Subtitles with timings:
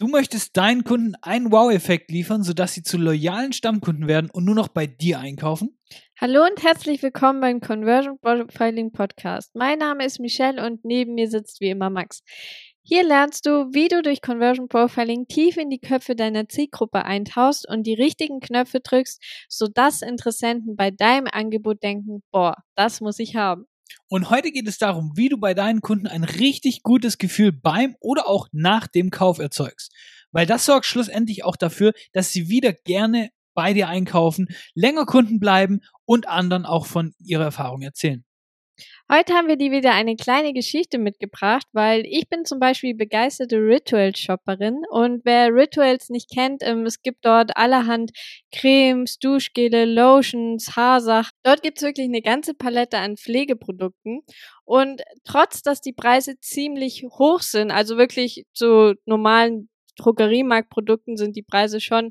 [0.00, 4.54] Du möchtest deinen Kunden einen Wow-Effekt liefern, sodass sie zu loyalen Stammkunden werden und nur
[4.54, 5.76] noch bei dir einkaufen?
[6.20, 9.56] Hallo und herzlich willkommen beim Conversion Profiling Podcast.
[9.56, 12.22] Mein Name ist Michelle und neben mir sitzt wie immer Max.
[12.82, 17.68] Hier lernst du, wie du durch Conversion Profiling tief in die Köpfe deiner Zielgruppe eintauchst
[17.68, 23.34] und die richtigen Knöpfe drückst, sodass Interessenten bei deinem Angebot denken, boah, das muss ich
[23.34, 23.66] haben.
[24.08, 27.96] Und heute geht es darum, wie du bei deinen Kunden ein richtig gutes Gefühl beim
[28.00, 29.92] oder auch nach dem Kauf erzeugst.
[30.32, 35.40] Weil das sorgt schlussendlich auch dafür, dass sie wieder gerne bei dir einkaufen, länger Kunden
[35.40, 38.24] bleiben und anderen auch von ihrer Erfahrung erzählen.
[39.10, 43.56] Heute haben wir dir wieder eine kleine Geschichte mitgebracht, weil ich bin zum Beispiel begeisterte
[43.56, 48.10] Ritual-Shopperin und wer Rituals nicht kennt, ähm, es gibt dort allerhand
[48.52, 51.30] Cremes, Duschgele, Lotions, Haarsachen.
[51.42, 54.20] Dort gibt's wirklich eine ganze Palette an Pflegeprodukten
[54.66, 61.42] und trotz, dass die Preise ziemlich hoch sind, also wirklich zu normalen Drogeriemarktprodukten sind die
[61.42, 62.10] Preise schon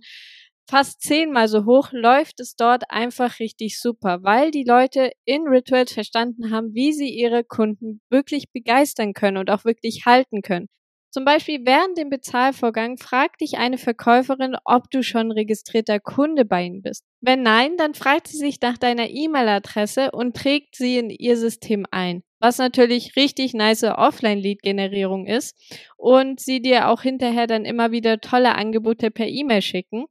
[0.68, 5.94] fast zehnmal so hoch, läuft es dort einfach richtig super, weil die Leute in Rituals
[5.94, 10.68] verstanden haben, wie sie ihre Kunden wirklich begeistern können und auch wirklich halten können.
[11.10, 16.66] Zum Beispiel während dem Bezahlvorgang fragt dich eine Verkäuferin, ob du schon registrierter Kunde bei
[16.66, 17.04] ihnen bist.
[17.22, 21.86] Wenn nein, dann fragt sie sich nach deiner E-Mail-Adresse und trägt sie in ihr System
[21.92, 25.56] ein was natürlich richtig nice Offline-Lead-Generierung ist
[25.98, 30.06] und sie dir auch hinterher dann immer wieder tolle Angebote per E-Mail schicken.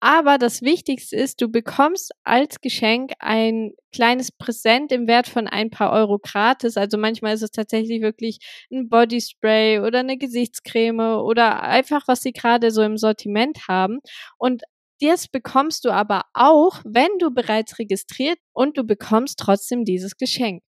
[0.00, 5.70] Aber das Wichtigste ist, du bekommst als Geschenk ein kleines Präsent im Wert von ein
[5.70, 6.76] paar Euro gratis.
[6.76, 8.38] Also manchmal ist es tatsächlich wirklich
[8.72, 14.00] ein Bodyspray oder eine Gesichtscreme oder einfach, was sie gerade so im Sortiment haben.
[14.38, 14.62] Und
[15.00, 20.62] das bekommst du aber auch, wenn du bereits registriert und du bekommst trotzdem dieses Geschenk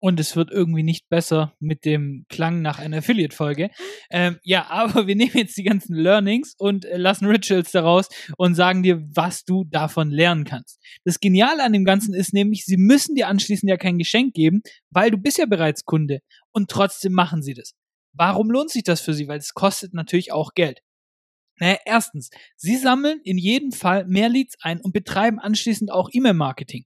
[0.00, 3.70] und es wird irgendwie nicht besser mit dem Klang nach einer Affiliate-Folge.
[4.10, 8.54] Ähm, ja, aber wir nehmen jetzt die ganzen Learnings und äh, lassen Rituals daraus und
[8.54, 10.80] sagen dir, was du davon lernen kannst.
[11.04, 14.62] Das Geniale an dem Ganzen ist nämlich, sie müssen dir anschließend ja kein Geschenk geben,
[14.90, 16.20] weil du bist ja bereits Kunde
[16.52, 17.74] und trotzdem machen sie das.
[18.12, 19.28] Warum lohnt sich das für sie?
[19.28, 20.80] Weil es kostet natürlich auch Geld.
[21.58, 26.84] Naja, erstens, sie sammeln in jedem Fall mehr Leads ein und betreiben anschließend auch E-Mail-Marketing.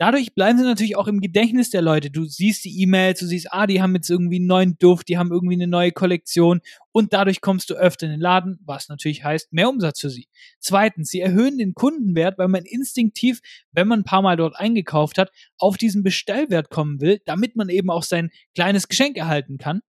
[0.00, 2.10] Dadurch bleiben sie natürlich auch im Gedächtnis der Leute.
[2.10, 5.18] Du siehst die E-Mails, du siehst, ah, die haben jetzt irgendwie einen neuen Duft, die
[5.18, 9.24] haben irgendwie eine neue Kollektion und dadurch kommst du öfter in den Laden, was natürlich
[9.24, 10.26] heißt mehr Umsatz für sie.
[10.58, 13.40] Zweitens, sie erhöhen den Kundenwert, weil man instinktiv,
[13.72, 17.68] wenn man ein paar Mal dort eingekauft hat, auf diesen Bestellwert kommen will, damit man
[17.68, 19.82] eben auch sein kleines Geschenk erhalten kann.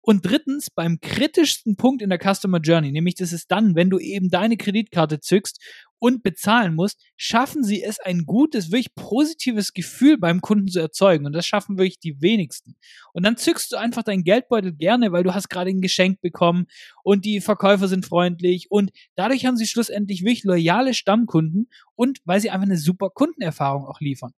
[0.00, 3.98] Und drittens, beim kritischsten Punkt in der Customer Journey, nämlich das ist dann, wenn du
[3.98, 5.60] eben deine Kreditkarte zückst
[5.98, 11.26] und bezahlen musst, schaffen sie es, ein gutes, wirklich positives Gefühl beim Kunden zu erzeugen.
[11.26, 12.76] Und das schaffen wirklich die wenigsten.
[13.12, 16.66] Und dann zückst du einfach deinen Geldbeutel gerne, weil du hast gerade ein Geschenk bekommen
[17.02, 22.40] und die Verkäufer sind freundlich und dadurch haben sie schlussendlich wirklich loyale Stammkunden und weil
[22.40, 24.32] sie einfach eine super Kundenerfahrung auch liefern.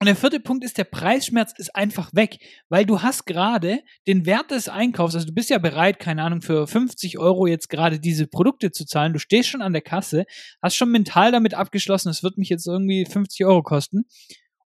[0.00, 2.38] Und der vierte Punkt ist, der Preisschmerz ist einfach weg,
[2.68, 6.42] weil du hast gerade den Wert des Einkaufs, also du bist ja bereit, keine Ahnung,
[6.42, 9.12] für 50 Euro jetzt gerade diese Produkte zu zahlen.
[9.12, 10.24] Du stehst schon an der Kasse,
[10.60, 14.04] hast schon mental damit abgeschlossen, es wird mich jetzt irgendwie 50 Euro kosten.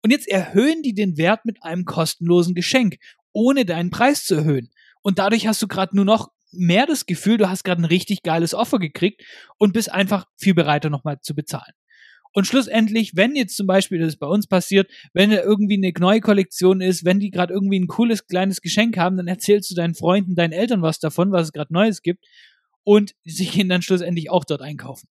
[0.03, 2.97] Und jetzt erhöhen die den Wert mit einem kostenlosen Geschenk,
[3.33, 4.71] ohne deinen Preis zu erhöhen.
[5.03, 8.22] Und dadurch hast du gerade nur noch mehr das Gefühl, du hast gerade ein richtig
[8.22, 9.22] geiles Offer gekriegt
[9.59, 11.75] und bist einfach viel bereiter nochmal zu bezahlen.
[12.38, 16.21] Und schlussendlich, wenn jetzt zum Beispiel das bei uns passiert, wenn da irgendwie eine neue
[16.21, 19.97] Kollektion ist, wenn die gerade irgendwie ein cooles kleines Geschenk haben, dann erzählst du deinen
[19.97, 22.25] Freunden, deinen Eltern was davon, was es gerade Neues gibt.
[22.84, 25.09] Und sie gehen dann schlussendlich auch dort einkaufen.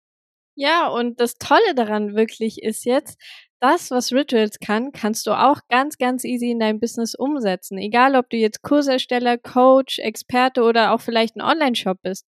[0.54, 3.18] Ja, und das Tolle daran wirklich ist jetzt,
[3.58, 7.78] das, was Rituals kann, kannst du auch ganz, ganz easy in deinem Business umsetzen.
[7.78, 12.26] Egal, ob du jetzt Kursersteller, Coach, Experte oder auch vielleicht ein Online-Shop bist.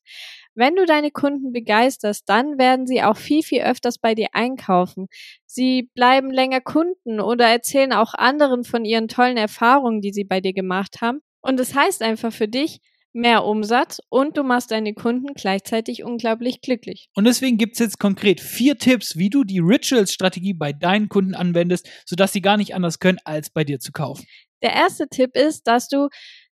[0.56, 5.06] Wenn du deine Kunden begeisterst, dann werden sie auch viel, viel öfters bei dir einkaufen.
[5.44, 10.40] Sie bleiben länger Kunden oder erzählen auch anderen von ihren tollen Erfahrungen, die sie bei
[10.40, 11.20] dir gemacht haben.
[11.42, 12.80] Und das heißt einfach für dich,
[13.12, 17.08] mehr Umsatz und du machst deine Kunden gleichzeitig unglaublich glücklich.
[17.14, 21.88] Und deswegen gibt's jetzt konkret vier Tipps, wie du die Rituals-Strategie bei deinen Kunden anwendest,
[22.06, 24.26] sodass sie gar nicht anders können, als bei dir zu kaufen.
[24.62, 26.08] Der erste Tipp ist, dass du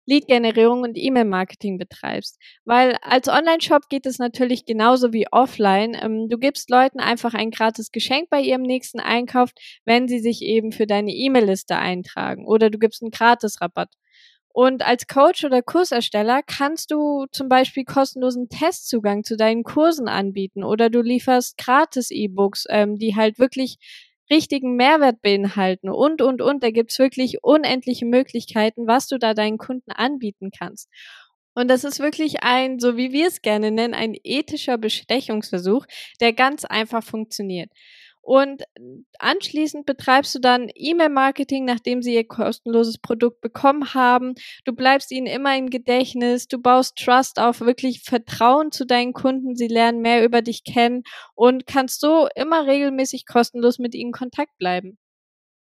[0.06, 2.40] Lead-Generierung und E-Mail-Marketing betreibst.
[2.66, 5.98] Weil als Online-Shop geht es natürlich genauso wie offline.
[6.00, 9.52] Ähm, du gibst Leuten einfach ein gratis Geschenk bei ihrem nächsten Einkauf,
[9.86, 12.46] wenn sie sich eben für deine E-Mail-Liste eintragen.
[12.46, 13.90] Oder du gibst einen Gratis-Rabatt.
[14.56, 20.64] Und als Coach oder Kursersteller kannst du zum Beispiel kostenlosen Testzugang zu deinen Kursen anbieten
[20.64, 23.78] oder du lieferst gratis E-Books, ähm, die halt wirklich
[24.33, 26.63] richtigen Mehrwert beinhalten und, und, und.
[26.63, 30.89] Da gibt's wirklich unendliche Möglichkeiten, was du da deinen Kunden anbieten kannst.
[31.56, 35.85] Und das ist wirklich ein, so wie wir es gerne nennen, ein ethischer Bestechungsversuch,
[36.19, 37.69] der ganz einfach funktioniert.
[38.25, 38.64] Und
[39.20, 44.36] anschließend betreibst du dann E-Mail-Marketing, nachdem sie ihr kostenloses Produkt bekommen haben.
[44.64, 46.48] Du bleibst ihnen immer im Gedächtnis.
[46.48, 49.58] Du baust Trust auf, wirklich Vertrauen zu deinen Kunden.
[49.58, 51.04] Sie lernen mehr über dich kennen
[51.36, 54.98] und kannst so immer regelmäßig kostenlos mit ihnen Kontakt bleiben.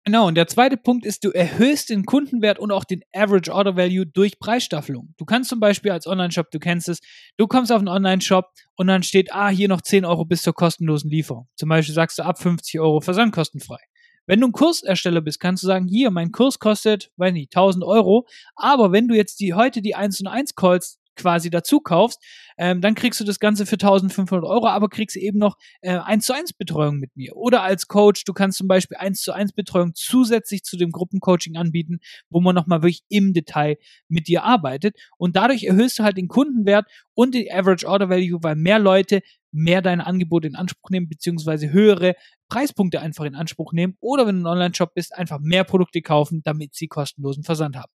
[0.07, 3.75] Genau, und der zweite Punkt ist, du erhöhst den Kundenwert und auch den Average Order
[3.75, 5.13] Value durch Preisstaffelung.
[5.17, 7.01] Du kannst zum Beispiel als Online-Shop, du kennst es,
[7.35, 8.45] du kommst auf einen Online-Shop
[8.77, 11.49] und dann steht, ah, hier noch 10 Euro bis zur kostenlosen Lieferung.
[11.57, 13.79] Zum Beispiel sagst du ab 50 Euro versandkostenfrei.
[14.25, 17.83] Wenn du ein Kursersteller bist, kannst du sagen, hier, mein Kurs kostet, weiß nicht, 1000
[17.83, 18.25] Euro,
[18.55, 22.23] aber wenn du jetzt die, heute die 1 und 1 Calls quasi dazu kaufst,
[22.57, 26.25] ähm, dann kriegst du das Ganze für 1500 Euro, aber kriegst eben noch äh, 1
[26.25, 27.35] zu 1 Betreuung mit mir.
[27.35, 31.57] Oder als Coach, du kannst zum Beispiel 1 zu 1 Betreuung zusätzlich zu dem Gruppencoaching
[31.57, 31.99] anbieten,
[32.29, 33.77] wo man nochmal wirklich im Detail
[34.07, 34.95] mit dir arbeitet.
[35.17, 39.21] Und dadurch erhöhst du halt den Kundenwert und die Average Order Value, weil mehr Leute
[39.51, 42.15] mehr deine Angebote in Anspruch nehmen, beziehungsweise höhere
[42.49, 43.97] Preispunkte einfach in Anspruch nehmen.
[43.99, 47.91] Oder wenn du ein Online-Shop bist, einfach mehr Produkte kaufen, damit sie kostenlosen Versand haben.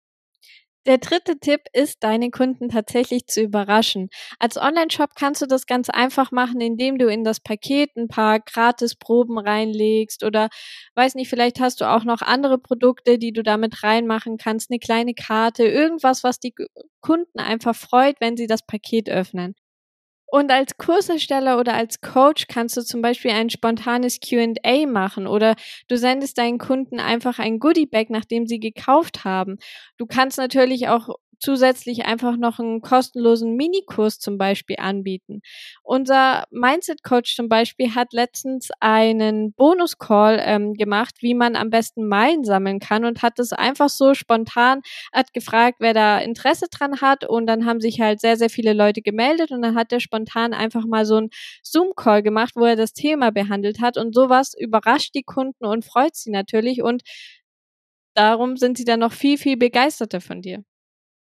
[0.90, 4.10] Der dritte Tipp ist, deine Kunden tatsächlich zu überraschen.
[4.40, 8.40] Als Online-Shop kannst du das ganz einfach machen, indem du in das Paket ein paar
[8.40, 10.50] Gratis-Proben reinlegst oder
[10.96, 14.80] weiß nicht, vielleicht hast du auch noch andere Produkte, die du damit reinmachen kannst, eine
[14.80, 16.56] kleine Karte, irgendwas, was die
[17.02, 19.54] Kunden einfach freut, wenn sie das Paket öffnen.
[20.32, 25.56] Und als Kursersteller oder als Coach kannst du zum Beispiel ein spontanes QA machen oder
[25.88, 29.58] du sendest deinen Kunden einfach ein Goodie-Bag, nachdem sie gekauft haben.
[29.98, 31.10] Du kannst natürlich auch
[31.40, 35.42] zusätzlich einfach noch einen kostenlosen Minikurs zum Beispiel anbieten.
[35.84, 42.08] Unser Mindset Coach zum Beispiel hat letztens einen Bonus-Call ähm, gemacht, wie man am besten
[42.08, 44.82] Meilen sammeln kann und hat es einfach so spontan,
[45.14, 48.74] hat gefragt, wer da Interesse dran hat und dann haben sich halt sehr, sehr viele
[48.74, 51.30] Leute gemeldet und dann hat er spontan einfach mal so einen
[51.64, 56.16] Zoom-Call gemacht, wo er das Thema behandelt hat und sowas überrascht die Kunden und freut
[56.16, 57.04] sie natürlich und
[58.14, 60.64] darum sind sie dann noch viel, viel begeisterter von dir.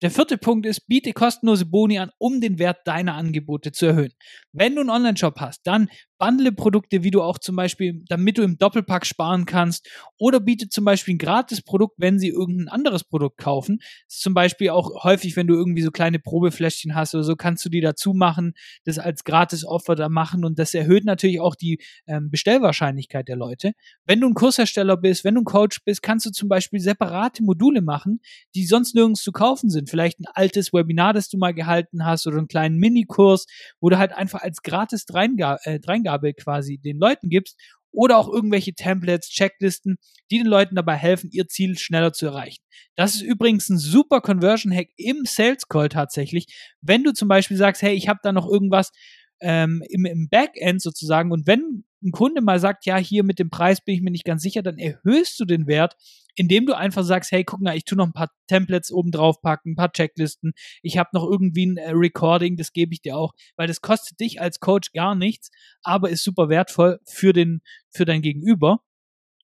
[0.02, 4.12] Der vierte Punkt ist, biete kostenlose Boni an, um den Wert deiner Angebote zu erhöhen.
[4.52, 8.42] Wenn du einen Online-Shop hast, dann bundle Produkte, wie du auch zum Beispiel, damit du
[8.42, 13.04] im Doppelpack sparen kannst, oder biete zum Beispiel ein gratis Produkt, wenn sie irgendein anderes
[13.04, 13.80] Produkt kaufen.
[14.08, 17.64] Ist zum Beispiel auch häufig, wenn du irgendwie so kleine Probefläschchen hast oder so, kannst
[17.64, 18.54] du die dazu machen,
[18.84, 23.36] das als gratis Offer da machen und das erhöht natürlich auch die ähm, Bestellwahrscheinlichkeit der
[23.36, 23.72] Leute.
[24.04, 27.42] Wenn du ein Kurshersteller bist, wenn du ein Coach bist, kannst du zum Beispiel separate
[27.42, 28.20] Module machen,
[28.54, 29.90] die sonst nirgends zu kaufen sind.
[29.90, 33.46] Vielleicht ein altes Webinar, das du mal gehalten hast oder einen kleinen Minikurs,
[33.80, 37.58] wo du halt einfach als gratis Dreingabe äh, Eingabe quasi den Leuten gibst
[37.92, 39.96] oder auch irgendwelche Templates, Checklisten,
[40.30, 42.62] die den Leuten dabei helfen, ihr Ziel schneller zu erreichen.
[42.94, 46.46] Das ist übrigens ein super Conversion Hack im Sales Call tatsächlich.
[46.82, 48.92] Wenn du zum Beispiel sagst, hey, ich habe da noch irgendwas
[49.40, 53.50] ähm, im, im Backend sozusagen und wenn ein Kunde mal sagt, ja, hier mit dem
[53.50, 55.96] Preis bin ich mir nicht ganz sicher, dann erhöhst du den Wert,
[56.36, 59.40] indem du einfach sagst, hey, guck mal, ich tue noch ein paar Templates oben drauf
[59.42, 63.16] packen, ein paar Checklisten, ich habe noch irgendwie ein äh, Recording, das gebe ich dir
[63.16, 65.50] auch, weil das kostet dich als Coach gar nichts,
[65.82, 67.60] aber ist super wertvoll für den
[67.90, 68.80] für dein Gegenüber.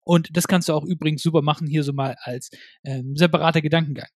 [0.04, 2.50] Und das kannst du auch übrigens super machen, hier so mal als
[2.84, 4.10] ähm, separater Gedankengang.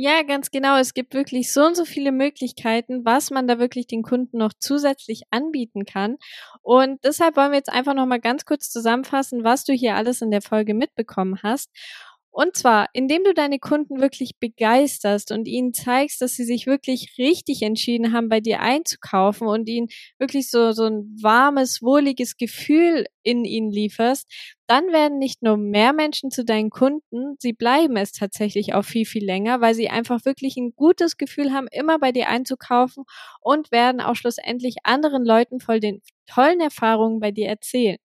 [0.00, 0.76] Ja, ganz genau.
[0.76, 4.52] Es gibt wirklich so und so viele Möglichkeiten, was man da wirklich den Kunden noch
[4.56, 6.18] zusätzlich anbieten kann.
[6.62, 10.30] Und deshalb wollen wir jetzt einfach nochmal ganz kurz zusammenfassen, was du hier alles in
[10.30, 11.70] der Folge mitbekommen hast.
[12.30, 17.14] Und zwar, indem du deine Kunden wirklich begeisterst und ihnen zeigst, dass sie sich wirklich
[17.18, 23.06] richtig entschieden haben, bei dir einzukaufen und ihnen wirklich so, so ein warmes, wohliges Gefühl
[23.24, 24.30] in ihnen lieferst,
[24.68, 29.06] dann werden nicht nur mehr Menschen zu deinen Kunden, sie bleiben es tatsächlich auch viel,
[29.06, 33.04] viel länger, weil sie einfach wirklich ein gutes Gefühl haben, immer bei dir einzukaufen
[33.40, 37.98] und werden auch schlussendlich anderen Leuten voll den tollen Erfahrungen bei dir erzählen.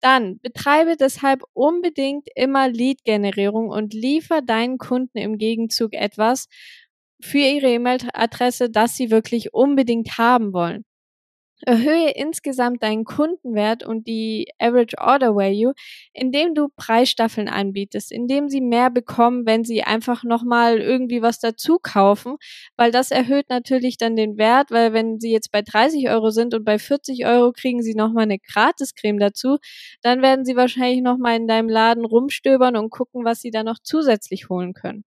[0.00, 6.48] Dann betreibe deshalb unbedingt immer Lead-Generierung und liefer deinen Kunden im Gegenzug etwas
[7.22, 10.84] für ihre E-Mail-Adresse, das sie wirklich unbedingt haben wollen.
[11.62, 15.72] Erhöhe insgesamt deinen Kundenwert und die Average Order Value,
[16.12, 21.78] indem du Preisstaffeln anbietest, indem sie mehr bekommen, wenn sie einfach nochmal irgendwie was dazu
[21.82, 22.36] kaufen,
[22.76, 26.54] weil das erhöht natürlich dann den Wert, weil wenn sie jetzt bei 30 Euro sind
[26.54, 29.56] und bei 40 Euro kriegen sie nochmal eine Gratiscreme dazu,
[30.02, 33.78] dann werden sie wahrscheinlich nochmal in deinem Laden rumstöbern und gucken, was sie da noch
[33.82, 35.04] zusätzlich holen können.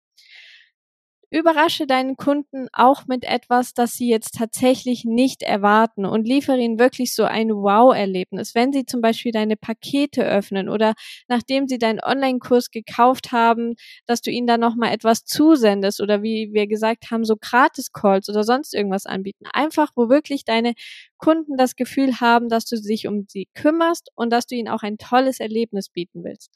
[1.31, 6.79] Überrasche deinen Kunden auch mit etwas, das sie jetzt tatsächlich nicht erwarten und liefere ihnen
[6.79, 8.55] wirklich so ein Wow-Erlebnis.
[8.55, 10.95] Wenn sie zum Beispiel deine Pakete öffnen oder
[11.27, 13.75] nachdem sie deinen Online-Kurs gekauft haben,
[14.07, 18.43] dass du ihnen dann nochmal etwas zusendest oder wie wir gesagt haben, so Gratis-Calls oder
[18.43, 19.45] sonst irgendwas anbieten.
[19.53, 20.74] Einfach, wo wirklich deine
[21.17, 24.81] Kunden das Gefühl haben, dass du dich um sie kümmerst und dass du ihnen auch
[24.83, 26.51] ein tolles Erlebnis bieten willst.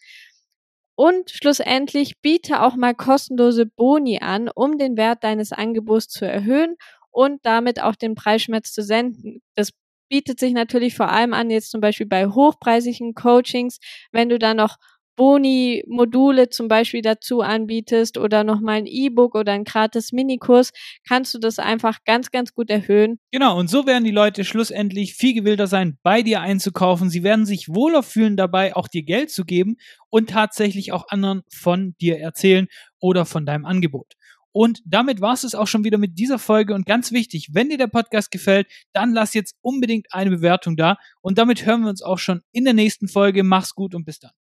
[0.95, 6.75] Und schlussendlich biete auch mal kostenlose Boni an, um den Wert deines Angebots zu erhöhen
[7.09, 9.41] und damit auch den Preisschmerz zu senden.
[9.55, 9.71] Das
[10.09, 13.79] bietet sich natürlich vor allem an, jetzt zum Beispiel bei hochpreisigen Coachings,
[14.12, 14.77] wenn du dann noch
[15.15, 20.72] Boni-Module zum Beispiel dazu anbietest oder nochmal ein E-Book oder ein gratis Minikurs,
[21.08, 23.20] kannst du das einfach ganz, ganz gut erhöhen.
[23.32, 27.10] Genau, und so werden die Leute schlussendlich viel gewillter sein, bei dir einzukaufen.
[27.10, 29.77] Sie werden sich wohler fühlen dabei, auch dir Geld zu geben
[30.10, 32.67] und tatsächlich auch anderen von dir erzählen
[33.00, 34.13] oder von deinem Angebot.
[34.53, 36.75] Und damit war es auch schon wieder mit dieser Folge.
[36.75, 40.98] Und ganz wichtig, wenn dir der Podcast gefällt, dann lass jetzt unbedingt eine Bewertung da.
[41.22, 43.43] Und damit hören wir uns auch schon in der nächsten Folge.
[43.43, 44.32] Mach's gut und bis dann.